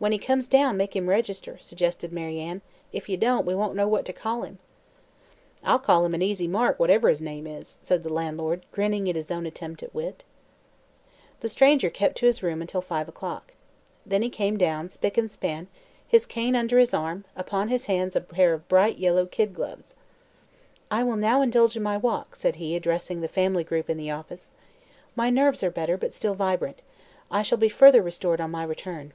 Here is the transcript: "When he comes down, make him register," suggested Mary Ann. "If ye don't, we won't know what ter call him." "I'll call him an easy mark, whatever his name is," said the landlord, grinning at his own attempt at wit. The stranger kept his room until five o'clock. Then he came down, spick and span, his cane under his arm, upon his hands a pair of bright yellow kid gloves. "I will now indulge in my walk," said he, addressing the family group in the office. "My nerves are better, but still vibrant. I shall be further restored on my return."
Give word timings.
"When 0.00 0.12
he 0.12 0.18
comes 0.18 0.48
down, 0.48 0.76
make 0.76 0.94
him 0.94 1.08
register," 1.08 1.56
suggested 1.62 2.12
Mary 2.12 2.38
Ann. 2.38 2.60
"If 2.92 3.08
ye 3.08 3.16
don't, 3.16 3.46
we 3.46 3.54
won't 3.54 3.74
know 3.74 3.88
what 3.88 4.04
ter 4.04 4.12
call 4.12 4.42
him." 4.42 4.58
"I'll 5.62 5.78
call 5.78 6.04
him 6.04 6.12
an 6.12 6.20
easy 6.20 6.46
mark, 6.46 6.78
whatever 6.78 7.08
his 7.08 7.22
name 7.22 7.46
is," 7.46 7.66
said 7.82 8.02
the 8.02 8.12
landlord, 8.12 8.66
grinning 8.70 9.08
at 9.08 9.16
his 9.16 9.30
own 9.30 9.46
attempt 9.46 9.82
at 9.82 9.94
wit. 9.94 10.22
The 11.40 11.48
stranger 11.48 11.88
kept 11.88 12.18
his 12.18 12.42
room 12.42 12.60
until 12.60 12.82
five 12.82 13.08
o'clock. 13.08 13.54
Then 14.04 14.20
he 14.20 14.28
came 14.28 14.58
down, 14.58 14.90
spick 14.90 15.16
and 15.16 15.30
span, 15.30 15.68
his 16.06 16.26
cane 16.26 16.54
under 16.54 16.78
his 16.78 16.92
arm, 16.92 17.24
upon 17.34 17.68
his 17.68 17.86
hands 17.86 18.14
a 18.14 18.20
pair 18.20 18.52
of 18.52 18.68
bright 18.68 18.98
yellow 18.98 19.24
kid 19.24 19.54
gloves. 19.54 19.94
"I 20.90 21.02
will 21.02 21.16
now 21.16 21.40
indulge 21.40 21.78
in 21.78 21.82
my 21.82 21.96
walk," 21.96 22.36
said 22.36 22.56
he, 22.56 22.76
addressing 22.76 23.22
the 23.22 23.26
family 23.26 23.64
group 23.64 23.88
in 23.88 23.96
the 23.96 24.10
office. 24.10 24.54
"My 25.16 25.30
nerves 25.30 25.62
are 25.64 25.70
better, 25.70 25.96
but 25.96 26.12
still 26.12 26.34
vibrant. 26.34 26.82
I 27.30 27.40
shall 27.40 27.56
be 27.56 27.70
further 27.70 28.02
restored 28.02 28.38
on 28.42 28.50
my 28.50 28.64
return." 28.64 29.14